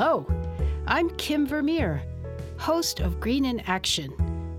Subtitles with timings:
[0.00, 0.24] Hello,
[0.86, 2.00] I'm Kim Vermeer,
[2.56, 4.12] host of Green in Action,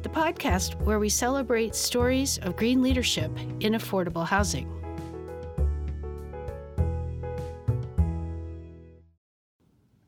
[0.04, 3.32] the podcast where we celebrate stories of green leadership
[3.62, 4.68] in affordable housing.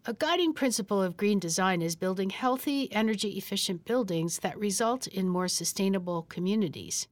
[0.06, 5.30] A guiding principle of green design is building healthy, energy efficient buildings that result in
[5.30, 7.08] more sustainable communities.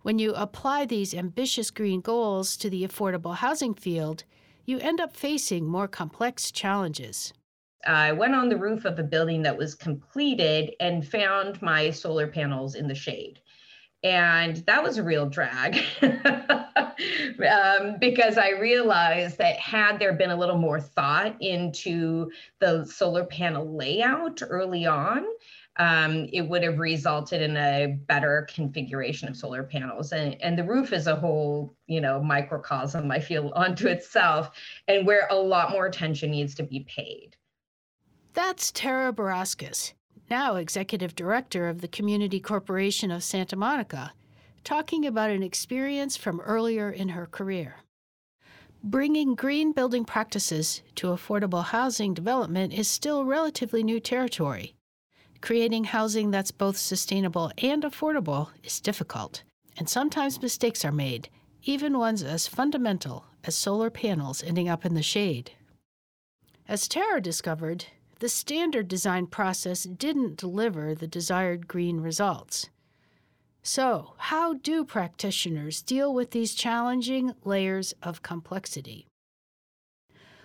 [0.00, 4.24] When you apply these ambitious green goals to the affordable housing field,
[4.64, 7.32] you end up facing more complex challenges.
[7.86, 12.28] I went on the roof of a building that was completed and found my solar
[12.28, 13.40] panels in the shade.
[14.04, 20.36] And that was a real drag um, because I realized that had there been a
[20.36, 25.24] little more thought into the solar panel layout early on,
[25.76, 30.12] um, it would have resulted in a better configuration of solar panels.
[30.12, 34.50] And, and the roof is a whole, you know, microcosm, I feel, onto itself,
[34.88, 37.36] and where a lot more attention needs to be paid.
[38.34, 39.92] That's Tara Barauskas,
[40.30, 44.12] now executive director of the Community Corporation of Santa Monica,
[44.64, 47.76] talking about an experience from earlier in her career.
[48.84, 54.74] Bringing green building practices to affordable housing development is still relatively new territory.
[55.42, 59.42] Creating housing that's both sustainable and affordable is difficult,
[59.76, 61.28] and sometimes mistakes are made,
[61.64, 65.50] even ones as fundamental as solar panels ending up in the shade.
[66.68, 67.86] As Tara discovered,
[68.20, 72.68] the standard design process didn't deliver the desired green results.
[73.64, 79.08] So, how do practitioners deal with these challenging layers of complexity?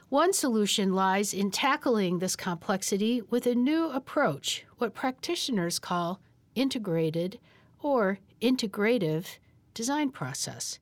[0.10, 6.20] One solution lies in tackling this complexity with a new approach, what practitioners call
[6.56, 7.40] integrated
[7.82, 9.38] or integrative
[9.74, 10.80] design process.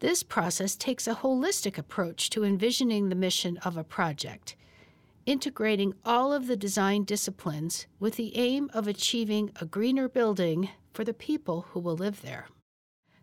[0.00, 4.56] This process takes a holistic approach to envisioning the mission of a project,
[5.26, 11.04] integrating all of the design disciplines with the aim of achieving a greener building for
[11.04, 12.48] the people who will live there.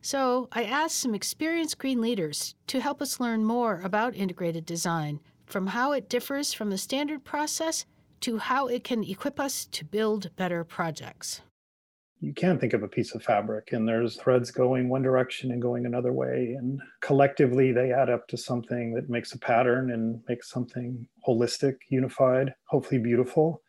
[0.01, 5.19] So I asked some experienced green leaders to help us learn more about integrated design,
[5.45, 7.85] from how it differs from the standard process
[8.21, 11.41] to how it can equip us to build better projects.
[12.19, 15.61] You can think of a piece of fabric, and there's threads going one direction and
[15.61, 16.55] going another way.
[16.57, 21.75] And collectively, they add up to something that makes a pattern and makes something holistic,
[21.89, 23.61] unified, hopefully beautiful.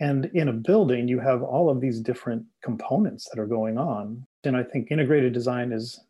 [0.00, 4.26] And in a building, you have all of these different components that are going on.
[4.42, 6.00] And I think integrated design is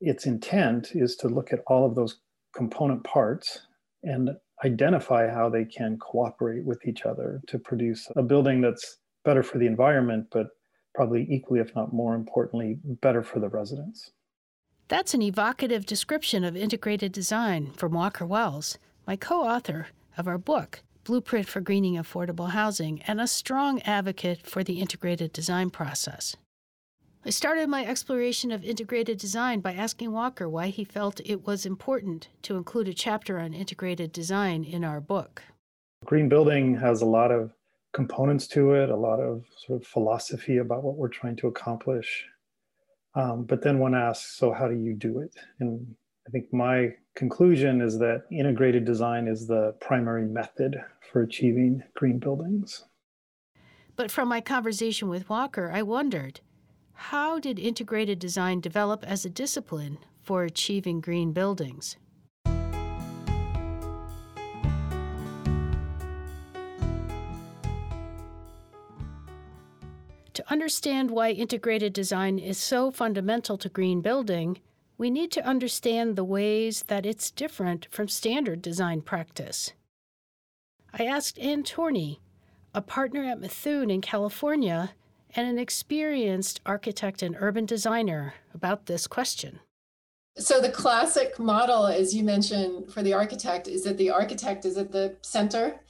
[0.00, 2.20] its intent is to look at all of those
[2.54, 3.66] component parts
[4.02, 4.30] and
[4.64, 9.58] identify how they can cooperate with each other to produce a building that's better for
[9.58, 10.48] the environment, but
[10.94, 14.10] probably equally, if not more importantly, better for the residents.
[14.88, 18.76] That's an evocative description of integrated design from Walker Wells,
[19.06, 19.86] my co author
[20.18, 25.32] of our book, Blueprint for Greening Affordable Housing, and a strong advocate for the integrated
[25.32, 26.36] design process.
[27.22, 31.66] I started my exploration of integrated design by asking Walker why he felt it was
[31.66, 35.42] important to include a chapter on integrated design in our book.
[36.06, 37.52] Green building has a lot of
[37.92, 42.24] components to it, a lot of sort of philosophy about what we're trying to accomplish.
[43.14, 45.34] Um, but then one asks, so how do you do it?
[45.58, 45.94] And
[46.26, 50.82] I think my conclusion is that integrated design is the primary method
[51.12, 52.86] for achieving green buildings.
[53.94, 56.40] But from my conversation with Walker, I wondered
[57.04, 61.96] how did integrated design develop as a discipline for achieving green buildings?
[70.34, 74.60] To understand why integrated design is so fundamental to green building,
[74.98, 79.72] we need to understand the ways that it's different from standard design practice.
[80.92, 82.20] I asked Anne Torney,
[82.74, 84.90] a partner at Mithun in California
[85.36, 89.60] and an experienced architect and urban designer, about this question.
[90.38, 94.76] So, the classic model, as you mentioned, for the architect is that the architect is
[94.76, 95.80] at the center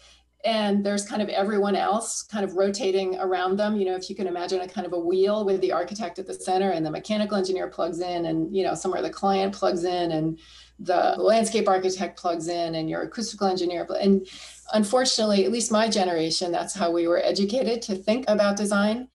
[0.45, 4.17] and there's kind of everyone else kind of rotating around them you know if you
[4.17, 6.91] can imagine a kind of a wheel with the architect at the center and the
[6.91, 10.39] mechanical engineer plugs in and you know somewhere the client plugs in and
[10.79, 14.27] the landscape architect plugs in and your acoustical engineer and
[14.73, 19.09] unfortunately at least my generation that's how we were educated to think about design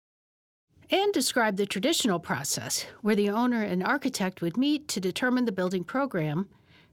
[0.89, 5.51] and describe the traditional process where the owner and architect would meet to determine the
[5.51, 6.47] building program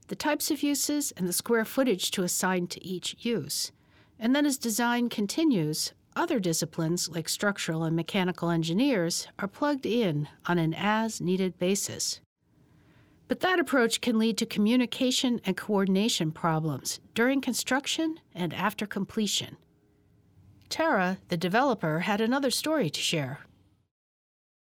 [0.07, 3.71] the types of uses and the square footage to assign to each use
[4.23, 10.29] and then as design continues, other disciplines like structural and mechanical engineers are plugged in
[10.45, 12.21] on an as needed basis.
[13.27, 19.57] But that approach can lead to communication and coordination problems during construction and after completion.
[20.69, 23.41] Tara, the developer, had another story to share.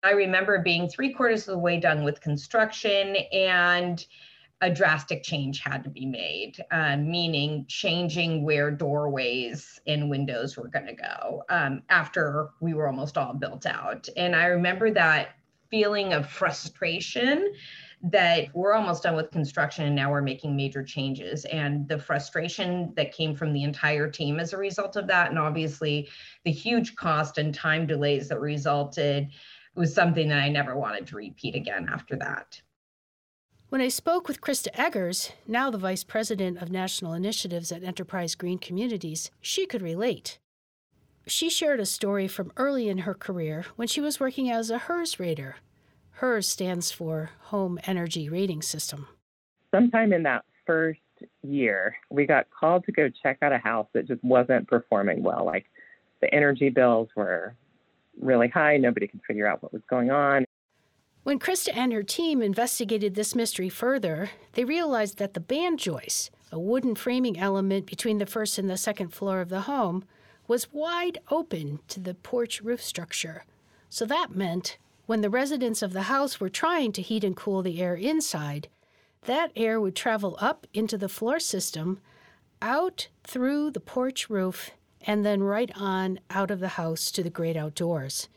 [0.02, 4.04] I remember being three quarters of the way done with construction and
[4.62, 10.68] a drastic change had to be made, uh, meaning changing where doorways and windows were
[10.68, 14.08] going to go um, after we were almost all built out.
[14.16, 15.36] And I remember that
[15.70, 17.52] feeling of frustration
[18.02, 22.92] that we're almost done with construction and now we're making major changes and the frustration
[22.94, 26.08] that came from the entire team as a result of that and obviously
[26.44, 29.28] the huge cost and time delays that resulted
[29.76, 32.60] was something that I never wanted to repeat again after that.
[33.68, 38.34] When I spoke with Krista Eggers, now the Vice President of National Initiatives at Enterprise
[38.34, 40.38] Green Communities, she could relate.
[41.26, 44.78] She shared a story from early in her career when she was working as a
[44.78, 45.56] HERS rater,
[46.16, 49.06] HERS stands for Home Energy Rating System.
[49.74, 51.00] Sometime in that first
[51.42, 55.44] year, we got called to go check out a house that just wasn't performing well.
[55.44, 55.66] Like
[56.22, 57.54] the energy bills were
[58.20, 60.44] really high, nobody could figure out what was going on.
[61.24, 66.30] When Krista and her team investigated this mystery further, they realized that the band joist,
[66.52, 70.04] a wooden framing element between the first and the second floor of the home,
[70.46, 73.44] was wide open to the porch roof structure.
[73.88, 77.62] So that meant when the residents of the house were trying to heat and cool
[77.62, 78.68] the air inside,
[79.22, 82.00] that air would travel up into the floor system,
[82.62, 84.70] out through the porch roof,
[85.06, 88.28] and then right on out of the house to the great outdoors.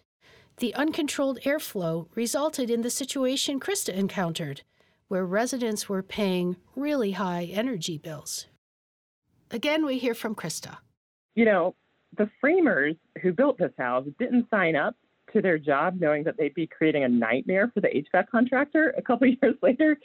[0.57, 4.61] The uncontrolled airflow resulted in the situation Krista encountered,
[5.07, 8.45] where residents were paying really high energy bills.
[9.51, 10.77] Again, we hear from Krista.
[11.35, 11.75] You know,
[12.17, 14.95] the framers who built this house didn't sign up
[15.33, 19.01] to their job knowing that they'd be creating a nightmare for the HVAC contractor a
[19.01, 19.97] couple years later.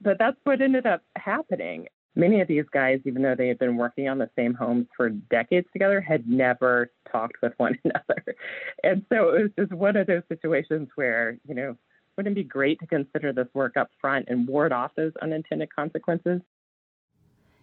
[0.00, 1.86] But that's what ended up happening.
[2.14, 5.08] Many of these guys, even though they had been working on the same homes for
[5.08, 8.36] decades together, had never talked with one another.
[8.82, 11.76] And so it was just one of those situations where, you know,
[12.16, 15.74] wouldn't it be great to consider this work up front and ward off those unintended
[15.74, 16.42] consequences?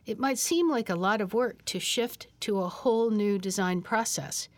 [0.07, 3.83] It might seem like a lot of work to shift to a whole new design
[3.83, 4.49] process.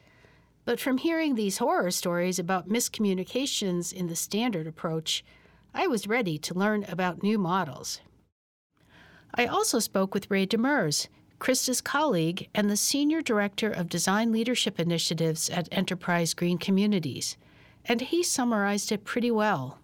[0.64, 5.26] But from hearing these horror stories about miscommunications in the standard approach,
[5.74, 8.00] I was ready to learn about new models.
[9.34, 11.08] I also spoke with Ray Demers,
[11.40, 17.38] Krista's colleague and the Senior Director of Design Leadership Initiatives at Enterprise Green Communities,
[17.86, 19.80] and he summarized it pretty well.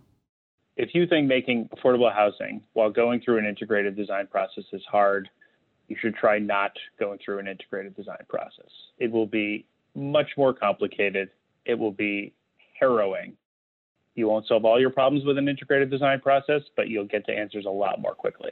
[0.75, 5.29] If you think making affordable housing while going through an integrated design process is hard,
[5.87, 8.69] you should try not going through an integrated design process.
[8.99, 9.65] It will be
[9.95, 11.29] much more complicated.
[11.65, 12.33] It will be
[12.79, 13.35] harrowing.
[14.13, 17.31] You won't solve all your problems with an integrated design process, but you'll get to
[17.31, 18.51] answers a lot more quickly.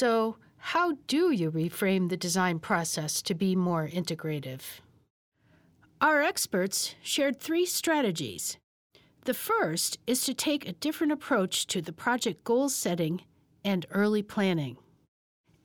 [0.00, 4.62] So, how do you reframe the design process to be more integrative?
[6.00, 8.56] Our experts shared three strategies
[9.26, 13.24] the first is to take a different approach to the project goal setting
[13.62, 14.78] and early planning.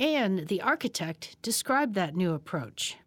[0.01, 2.97] And the architect described that new approach.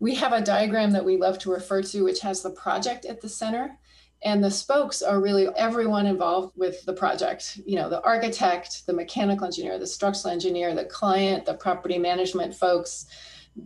[0.00, 3.20] We have a diagram that we love to refer to, which has the project at
[3.20, 3.78] the center.
[4.24, 7.60] And the spokes are really everyone involved with the project.
[7.66, 12.54] You know, the architect, the mechanical engineer, the structural engineer, the client, the property management
[12.54, 13.06] folks,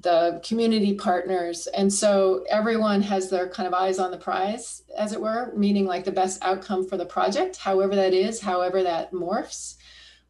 [0.00, 1.66] the community partners.
[1.68, 5.86] And so everyone has their kind of eyes on the prize, as it were, meaning
[5.86, 9.76] like the best outcome for the project, however that is, however that morphs,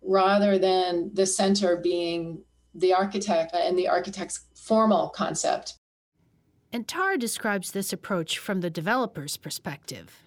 [0.02, 2.42] rather than the center being
[2.74, 5.74] the architect and the architect's formal concept.
[6.72, 10.22] And Tara describes this approach from the developer's perspective.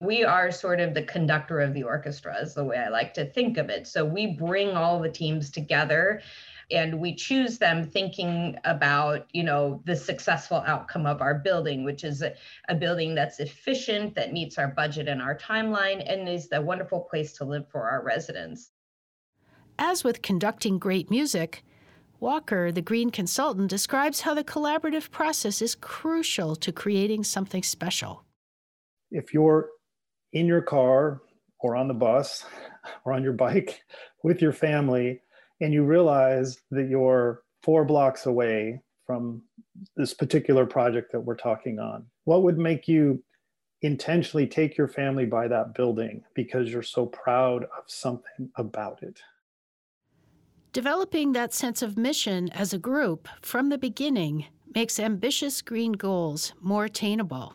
[0.00, 3.26] We are sort of the conductor of the orchestra, is the way I like to
[3.26, 3.86] think of it.
[3.86, 6.22] So we bring all the teams together
[6.70, 12.04] and we choose them thinking about you know the successful outcome of our building which
[12.04, 12.34] is a,
[12.68, 17.00] a, building that's efficient that meets our budget and our timeline and is a wonderful
[17.00, 18.70] place to live for our residents
[19.78, 21.64] as with conducting great music
[22.20, 28.24] walker the green consultant describes how the collaborative process is crucial to creating something special
[29.10, 29.70] if you're
[30.32, 31.20] in your car
[31.60, 32.44] or on the bus
[33.04, 33.82] or on your bike
[34.24, 35.20] with your family
[35.60, 39.42] and you realize that you're four blocks away from
[39.96, 43.22] this particular project that we're talking on, what would make you
[43.82, 49.20] intentionally take your family by that building because you're so proud of something about it?
[50.72, 56.52] Developing that sense of mission as a group from the beginning makes ambitious green goals
[56.60, 57.54] more attainable.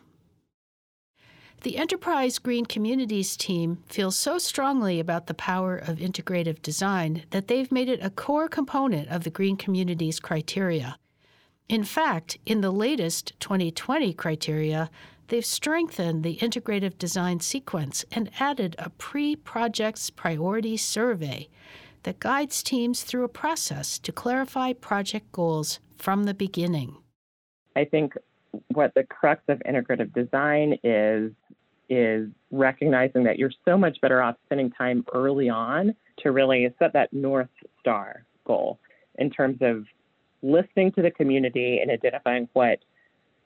[1.62, 7.48] The Enterprise Green Communities team feels so strongly about the power of integrative design that
[7.48, 10.98] they've made it a core component of the Green Communities criteria.
[11.70, 14.90] In fact, in the latest 2020 criteria,
[15.28, 21.48] they've strengthened the integrative design sequence and added a pre projects priority survey
[22.06, 26.96] that guides teams through a process to clarify project goals from the beginning.
[27.74, 28.14] I think
[28.68, 31.32] what the crux of integrative design is
[31.88, 36.92] is recognizing that you're so much better off spending time early on to really set
[36.92, 37.48] that north
[37.80, 38.78] star goal
[39.18, 39.84] in terms of
[40.42, 42.78] listening to the community and identifying what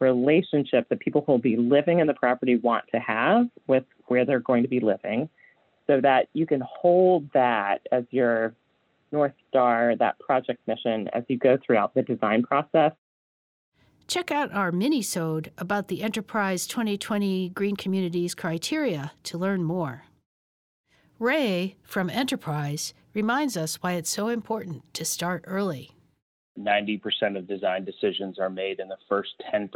[0.00, 4.24] relationships the people who will be living in the property want to have with where
[4.26, 5.28] they're going to be living
[5.90, 8.54] so that you can hold that as your
[9.10, 12.92] North Star, that project mission as you go throughout the design process.
[14.06, 20.04] Check out our mini-sode about the Enterprise 2020 Green Communities criteria to learn more.
[21.18, 25.90] Ray from Enterprise reminds us why it's so important to start early.
[26.56, 29.68] 90% of design decisions are made in the first 10%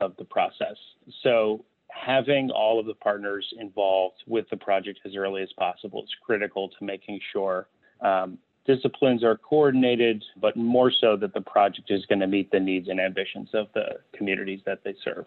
[0.00, 0.76] of the process.
[1.22, 6.10] So having all of the partners involved with the project as early as possible is
[6.24, 7.68] critical to making sure
[8.00, 12.60] um, disciplines are coordinated, but more so that the project is going to meet the
[12.60, 15.26] needs and ambitions of the communities that they serve.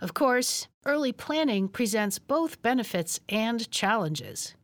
[0.00, 4.54] Of course, early planning presents both benefits and challenges.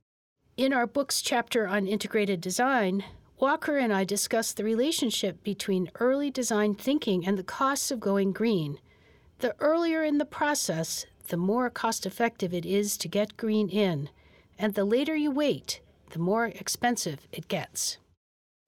[0.57, 3.05] In our book's chapter on integrated design,
[3.39, 8.33] Walker and I discuss the relationship between early design thinking and the costs of going
[8.33, 8.79] green.
[9.41, 14.09] The earlier in the process, the more cost effective it is to get green in,
[14.59, 17.99] and the later you wait, the more expensive it gets.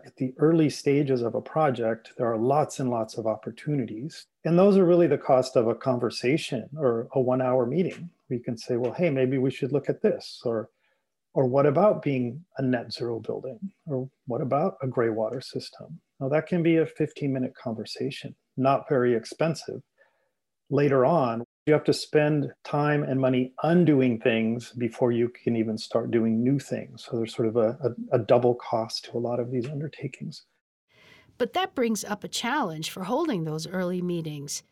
[0.04, 4.26] At the early stages of a project, there are lots and lots of opportunities.
[4.44, 8.10] And those are really the cost of a conversation or a one hour meeting.
[8.28, 10.68] We can say, well, hey, maybe we should look at this, or
[11.34, 13.58] or what about being a net zero building?
[13.86, 16.00] Or what about a gray water system?
[16.20, 19.80] Now, that can be a 15 minute conversation, not very expensive.
[20.70, 25.76] Later on, you have to spend time and money undoing things before you can even
[25.76, 27.04] start doing new things.
[27.04, 30.44] So there's sort of a, a, a double cost to a lot of these undertakings.
[31.36, 34.62] But that brings up a challenge for holding those early meetings.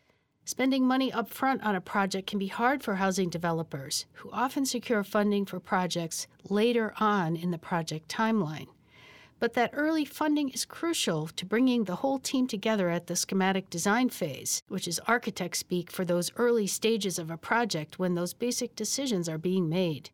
[0.43, 5.03] Spending money upfront on a project can be hard for housing developers, who often secure
[5.03, 8.67] funding for projects later on in the project timeline.
[9.39, 13.69] But that early funding is crucial to bringing the whole team together at the schematic
[13.69, 18.33] design phase, which is architect speak for those early stages of a project when those
[18.33, 20.09] basic decisions are being made.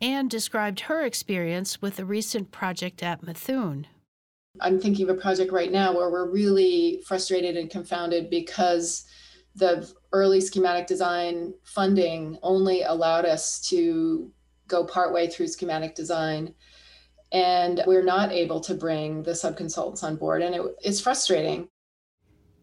[0.00, 3.86] Anne described her experience with a recent project at Mithun,
[4.60, 9.04] I'm thinking of a project right now where we're really frustrated and confounded because
[9.54, 14.32] the early schematic design funding only allowed us to
[14.68, 16.54] go partway through schematic design
[17.32, 21.68] and we're not able to bring the subconsultants on board and it, it's frustrating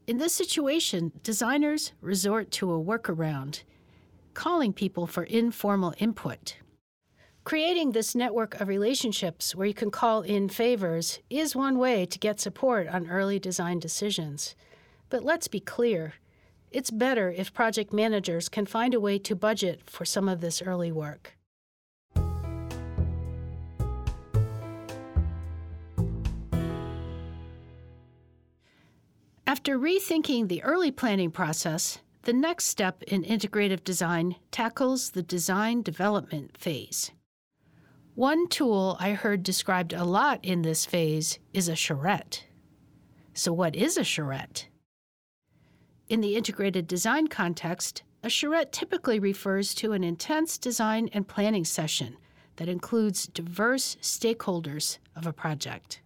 [0.07, 3.63] in this situation designers resort to a workaround
[4.33, 6.57] calling people for informal input
[7.43, 12.17] Creating this network of relationships where you can call in favors is one way to
[12.17, 14.55] get support on early design decisions.
[15.09, 16.13] But let's be clear
[16.71, 20.61] it's better if project managers can find a way to budget for some of this
[20.61, 21.35] early work.
[29.63, 35.83] After rethinking the early planning process, the next step in integrative design tackles the design
[35.83, 37.11] development phase.
[38.13, 42.43] One tool I heard described a lot in this phase is a charrette.
[43.33, 44.67] So, what is a charrette?
[46.09, 51.63] In the integrated design context, a charrette typically refers to an intense design and planning
[51.63, 52.17] session
[52.57, 56.01] that includes diverse stakeholders of a project.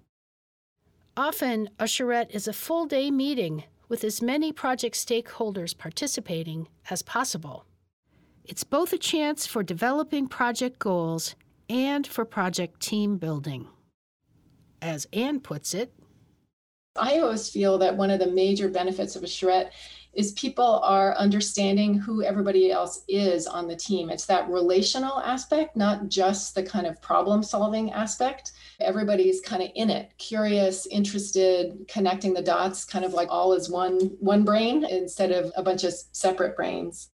[1.18, 7.02] Often, a charrette is a full day meeting with as many project stakeholders participating as
[7.02, 7.66] possible.
[8.46, 11.34] It's both a chance for developing project goals
[11.70, 13.68] and for project team building.
[14.80, 15.92] As Anne puts it,
[16.96, 19.74] I always feel that one of the major benefits of a charrette
[20.14, 24.10] is people are understanding who everybody else is on the team.
[24.10, 28.54] It's that relational aspect, not just the kind of problem solving aspect.
[28.80, 33.70] Everybody's kind of in it, curious, interested, connecting the dots, kind of like all is
[33.70, 37.10] one one brain instead of a bunch of separate brains.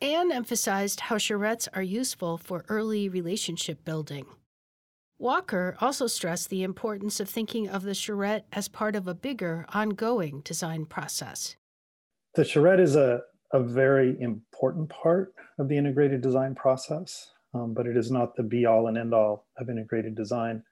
[0.00, 4.26] Anne emphasized how charrettes are useful for early relationship building.
[5.16, 9.64] Walker also stressed the importance of thinking of the charrette as part of a bigger,
[9.72, 11.54] ongoing design process.
[12.34, 13.20] The charrette is a,
[13.52, 18.42] a very important part of the integrated design process, um, but it is not the
[18.42, 20.62] be all and end all of integrated design.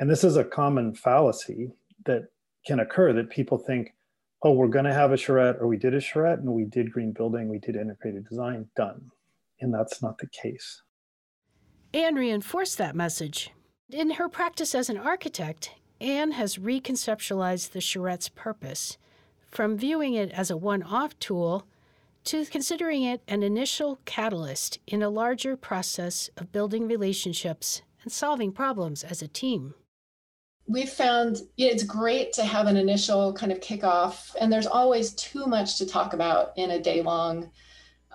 [0.00, 1.70] And this is a common fallacy
[2.04, 2.28] that
[2.66, 3.94] can occur that people think,
[4.42, 6.92] oh, we're going to have a charrette, or we did a charrette, and we did
[6.92, 9.10] green building, we did integrated design, done.
[9.60, 10.82] And that's not the case.
[11.94, 13.50] Anne reinforced that message.
[13.90, 15.70] In her practice as an architect,
[16.00, 18.98] Anne has reconceptualized the charrette's purpose
[19.50, 21.66] from viewing it as a one off tool
[22.24, 28.52] to considering it an initial catalyst in a larger process of building relationships and solving
[28.52, 29.74] problems as a team.
[30.68, 35.46] We've found it's great to have an initial kind of kickoff, and there's always too
[35.46, 37.50] much to talk about in a day long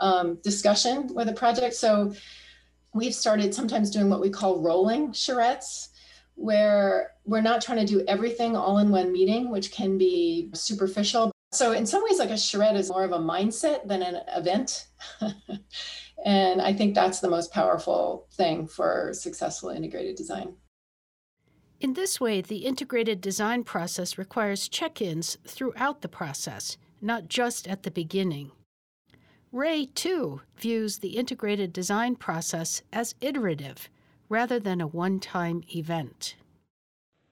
[0.01, 1.75] um, discussion with a project.
[1.75, 2.13] So
[2.93, 5.87] we've started sometimes doing what we call rolling charrettes,
[6.41, 11.31] where we're not trying to do everything all in one meeting, which can be superficial.
[11.51, 14.87] So, in some ways, like a charrette is more of a mindset than an event.
[16.25, 20.55] and I think that's the most powerful thing for successful integrated design.
[21.79, 27.67] In this way, the integrated design process requires check ins throughout the process, not just
[27.67, 28.51] at the beginning.
[29.51, 33.89] Ray, too, views the integrated design process as iterative
[34.31, 36.35] rather than a one time event.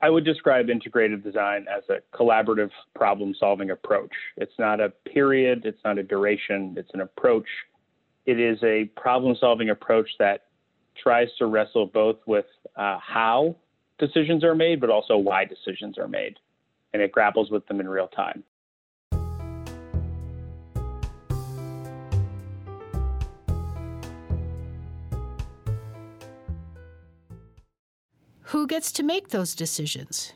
[0.01, 4.11] I would describe integrated design as a collaborative problem solving approach.
[4.37, 7.47] It's not a period, it's not a duration, it's an approach.
[8.25, 10.47] It is a problem solving approach that
[11.01, 13.55] tries to wrestle both with uh, how
[13.97, 16.35] decisions are made, but also why decisions are made.
[16.93, 18.43] And it grapples with them in real time.
[28.49, 30.33] Who gets to make those decisions?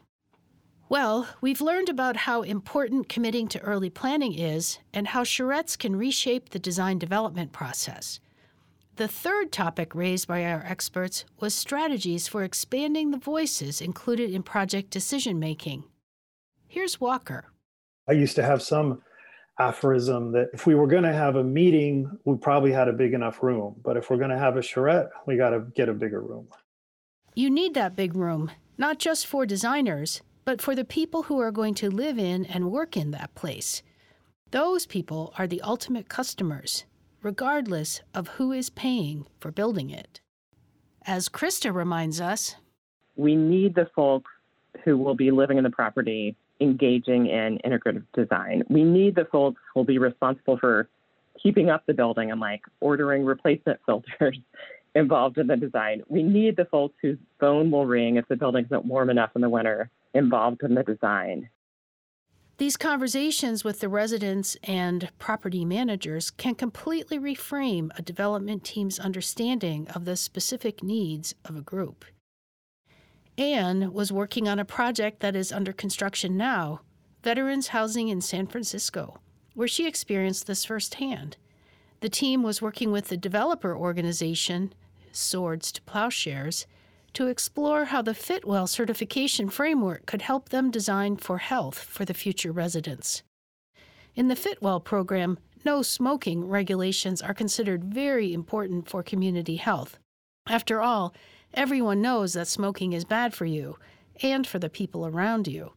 [0.88, 5.96] Well, we've learned about how important committing to early planning is and how charrettes can
[5.96, 8.20] reshape the design development process.
[8.98, 14.44] The third topic raised by our experts was strategies for expanding the voices included in
[14.44, 15.83] project decision making.
[16.68, 17.46] Here's Walker.
[18.07, 19.01] I used to have some
[19.59, 23.16] aphorism that if we were going to have a meeting, we probably had a big
[23.16, 23.77] enough room.
[23.83, 26.48] But if we're going to have a charrette, we got to get a bigger room.
[27.35, 31.51] You need that big room, not just for designers, but for the people who are
[31.51, 33.81] going to live in and work in that place.
[34.51, 36.85] Those people are the ultimate customers,
[37.24, 40.22] regardless of who is paying for building it.
[41.07, 42.55] As Krista reminds us,
[43.15, 44.29] we need the folks
[44.83, 48.61] who will be living in the property engaging in integrative design.
[48.69, 50.87] We need the folks who will be responsible for
[51.41, 54.37] keeping up the building and like ordering replacement filters
[54.96, 56.03] involved in the design.
[56.08, 59.42] We need the folks whose phone will ring if the building isn't warm enough in
[59.42, 61.50] the winter involved in the design.
[62.58, 69.88] These conversations with the residents and property managers can completely reframe a development team's understanding
[69.90, 72.06] of the specific needs of a group.
[73.40, 76.82] Anne was working on a project that is under construction now,
[77.24, 79.20] Veterans Housing in San Francisco,
[79.56, 81.38] where she experienced this firsthand.
[82.01, 84.74] The team was working with the developer organization
[85.16, 86.66] Swords to Plowshares,
[87.14, 92.14] to explore how the Fitwel certification framework could help them design for health for the
[92.14, 93.24] future residents.
[94.16, 99.98] In the Fitwel program, no smoking regulations are considered very important for community health.
[100.48, 101.14] After all,
[101.54, 103.78] everyone knows that smoking is bad for you
[104.22, 105.74] and for the people around you.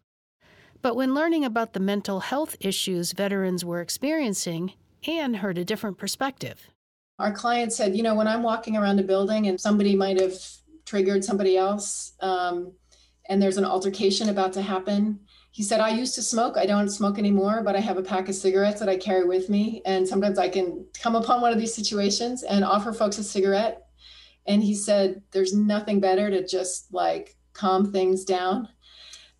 [0.83, 4.72] But when learning about the mental health issues veterans were experiencing,
[5.07, 6.68] Anne heard a different perspective.
[7.18, 10.35] Our client said, you know, when I'm walking around a building and somebody might have
[10.85, 12.72] triggered somebody else um,
[13.29, 16.59] and there's an altercation about to happen, he said, I used to smoke.
[16.59, 19.48] I don't smoke anymore, but I have a pack of cigarettes that I carry with
[19.48, 19.81] me.
[19.87, 23.87] And sometimes I can come upon one of these situations and offer folks a cigarette.
[24.46, 28.68] And he said, there's nothing better to just like calm things down.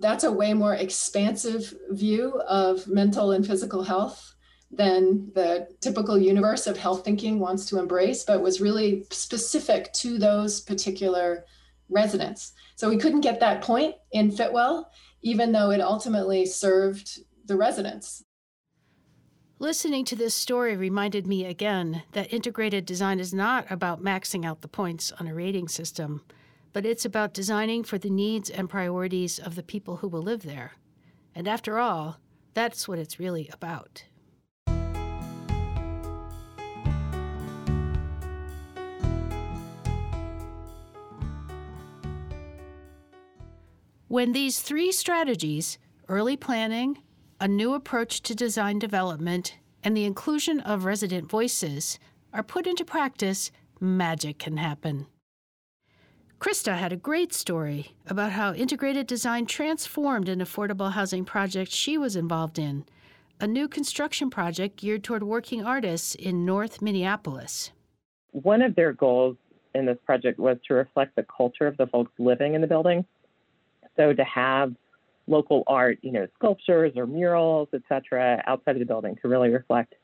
[0.01, 4.36] That's a way more expansive view of mental and physical health
[4.71, 10.19] than the typical universe of health thinking wants to embrace, but was really specific to
[10.19, 11.45] those particular
[11.89, 12.53] residents.
[12.75, 14.87] So we couldn't get that point in Fitwel,
[15.23, 18.25] even though it ultimately served the residents.
[19.59, 24.61] Listening to this story reminded me again that integrated design is not about maxing out
[24.61, 26.23] the points on a rating system,
[26.75, 30.43] but it's about designing for the needs and priorities of the people who will live
[30.43, 30.73] there.
[31.35, 32.19] And after all,
[32.53, 34.05] that's what it's really about.
[44.09, 46.99] When these three strategies early planning,
[47.41, 51.99] a new approach to design development, and the inclusion of resident voices
[52.33, 55.09] are put into practice, magic can happen.
[56.39, 61.99] Krista had a great story about how integrated design transformed an affordable housing project she
[61.99, 62.85] was involved in,
[63.41, 67.73] a new construction project geared toward working artists in North Minneapolis.
[68.31, 69.37] One of their goals
[69.75, 73.05] in this project was to reflect the culture of the folks living in the building.
[73.97, 74.75] So to have
[75.27, 79.95] local art, you know, sculptures or murals, etc., outside of the building to really reflect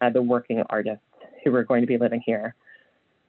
[0.00, 1.04] uh, the working artists
[1.44, 2.54] who were going to be living here.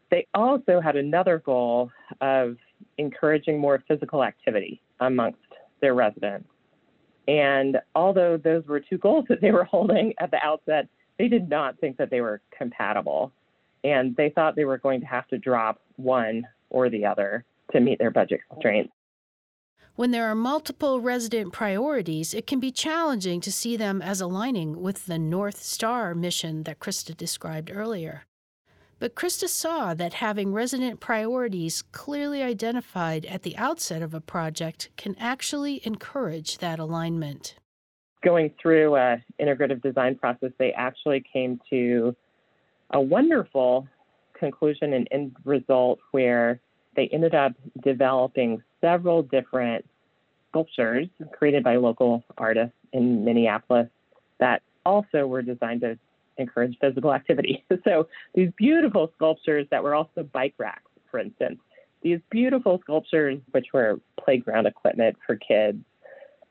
[0.09, 2.57] They also had another goal of
[2.97, 5.39] encouraging more physical activity amongst
[5.79, 6.47] their residents.
[7.27, 11.49] And although those were two goals that they were holding at the outset, they did
[11.49, 13.31] not think that they were compatible.
[13.83, 17.79] And they thought they were going to have to drop one or the other to
[17.79, 18.91] meet their budget constraints.
[19.95, 24.81] When there are multiple resident priorities, it can be challenging to see them as aligning
[24.81, 28.23] with the North Star mission that Krista described earlier.
[28.99, 34.89] But Krista saw that having resident priorities clearly identified at the outset of a project
[34.95, 37.55] can actually encourage that alignment.
[38.23, 42.15] Going through an integrative design process, they actually came to
[42.91, 43.87] a wonderful
[44.39, 46.61] conclusion and end result where
[46.95, 49.85] they ended up developing several different
[50.49, 53.87] sculptures created by local artists in Minneapolis
[54.39, 55.97] that also were designed to
[56.37, 57.63] encourage physical activity.
[57.83, 61.59] So these beautiful sculptures that were also bike racks, for instance,
[62.03, 65.79] these beautiful sculptures which were playground equipment for kids.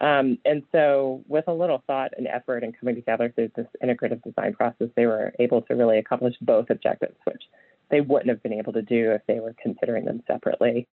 [0.00, 4.22] Um, and so, with a little thought and effort and coming together through this integrative
[4.22, 7.42] design process, they were able to really accomplish both objectives, which
[7.90, 10.86] they wouldn't have been able to do if they were considering them separately.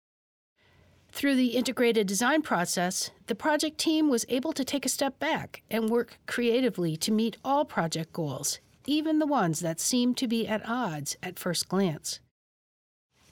[1.13, 5.63] Through the integrated design process, the project team was able to take a step back
[5.71, 10.47] and work creatively to meet all project goals, even the ones that seem to be
[10.47, 12.21] at odds at first glance.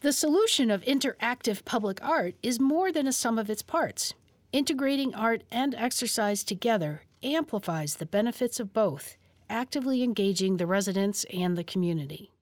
[0.01, 4.15] The solution of interactive public art is more than a sum of its parts.
[4.53, 9.17] Integrating art and exercise together amplifies the benefits of both,
[9.49, 12.34] actively engaging the residents and the community.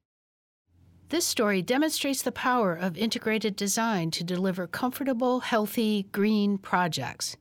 [1.13, 7.37] This story demonstrates the power of integrated design to deliver comfortable, healthy, green projects.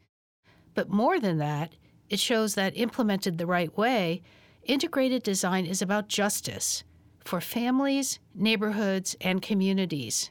[0.75, 1.73] But more than that,
[2.09, 4.21] it shows that implemented the right way,
[4.63, 6.83] Integrated design is about justice
[7.25, 10.29] for families, neighborhoods, and communities.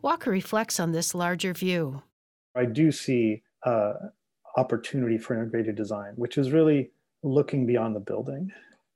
[0.00, 2.02] Walker reflects on this larger view.
[2.54, 3.92] I do see uh,
[4.56, 6.90] opportunity for integrated design, which is really
[7.22, 8.50] looking beyond the building.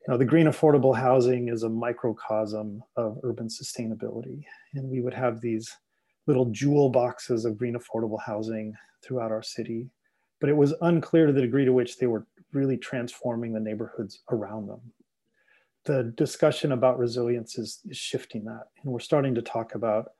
[0.08, 4.42] Know, the green affordable housing is a microcosm of urban sustainability,
[4.72, 5.70] and we would have these
[6.26, 9.90] little jewel boxes of green affordable housing throughout our city.
[10.40, 14.22] But it was unclear to the degree to which they were really transforming the neighborhoods
[14.30, 14.80] around them.
[15.84, 18.68] The discussion about resilience is, is shifting that.
[18.82, 20.12] And we're starting to talk about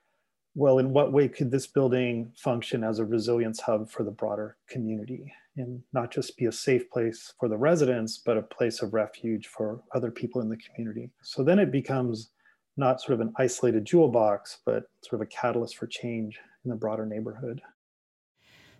[0.58, 4.56] well, in what way could this building function as a resilience hub for the broader
[4.68, 8.92] community and not just be a safe place for the residents, but a place of
[8.92, 11.12] refuge for other people in the community?
[11.22, 12.30] So then it becomes
[12.76, 16.70] not sort of an isolated jewel box, but sort of a catalyst for change in
[16.70, 17.62] the broader neighborhood.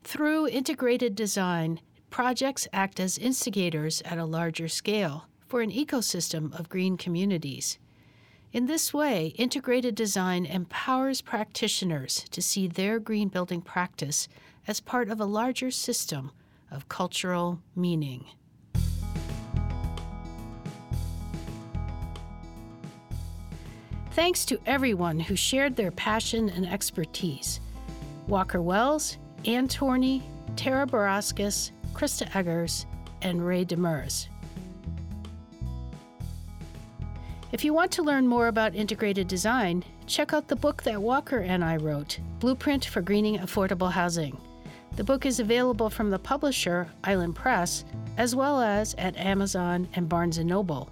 [0.03, 1.79] Through integrated design,
[2.11, 7.79] Projects act as instigators at a larger scale for an ecosystem of green communities.
[8.51, 14.27] In this way, integrated design empowers practitioners to see their green building practice
[14.67, 16.31] as part of a larger system
[16.71, 18.25] of cultural meaning.
[24.13, 27.61] Thanks to everyone who shared their passion and expertise
[28.27, 30.23] Walker Wells, Anne Torney,
[30.57, 32.87] Tara Barauskas, Krista Eggers,
[33.23, 34.29] and Ray Demers.
[37.51, 41.39] If you want to learn more about integrated design, check out the book that Walker
[41.39, 44.39] and I wrote, Blueprint for Greening Affordable Housing.
[44.97, 47.87] The book is available from the publisher, Island Press,
[48.19, 50.91] as well as at Amazon and Barnes & Noble.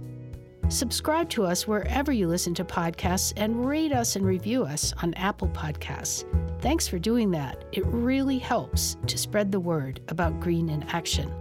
[0.69, 5.13] Subscribe to us wherever you listen to podcasts and rate us and review us on
[5.15, 6.25] Apple Podcasts.
[6.61, 7.65] Thanks for doing that.
[7.73, 11.31] It really helps to spread the word about green in action.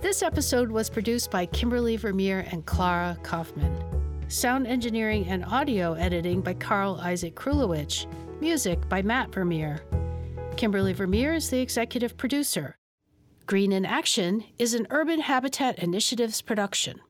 [0.00, 3.84] This episode was produced by Kimberly Vermeer and Clara Kaufman.
[4.28, 8.06] Sound engineering and audio editing by Carl Isaac Krulowich.
[8.40, 9.82] Music by Matt Vermeer.
[10.56, 12.76] Kimberly Vermeer is the executive producer.
[13.46, 17.00] Green in Action is an Urban Habitat Initiatives production.